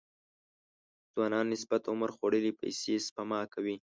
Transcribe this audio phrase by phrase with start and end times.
[1.11, 3.75] ځوانانو نسبت عمر خوړلي پيسې سپما کوي.